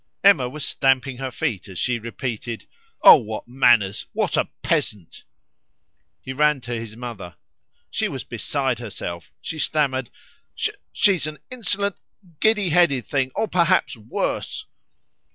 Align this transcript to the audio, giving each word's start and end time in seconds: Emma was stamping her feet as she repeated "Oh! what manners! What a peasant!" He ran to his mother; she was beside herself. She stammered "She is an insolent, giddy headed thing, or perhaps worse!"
Emma 0.23 0.49
was 0.49 0.65
stamping 0.65 1.17
her 1.17 1.29
feet 1.29 1.67
as 1.67 1.77
she 1.77 1.99
repeated 1.99 2.65
"Oh! 3.03 3.17
what 3.17 3.47
manners! 3.47 4.07
What 4.13 4.35
a 4.35 4.49
peasant!" 4.63 5.25
He 6.23 6.33
ran 6.33 6.59
to 6.61 6.73
his 6.73 6.95
mother; 6.97 7.35
she 7.91 8.07
was 8.09 8.23
beside 8.23 8.79
herself. 8.79 9.31
She 9.41 9.59
stammered 9.59 10.09
"She 10.55 11.13
is 11.13 11.27
an 11.27 11.37
insolent, 11.51 11.97
giddy 12.39 12.69
headed 12.69 13.05
thing, 13.05 13.31
or 13.35 13.47
perhaps 13.47 13.95
worse!" 13.95 14.65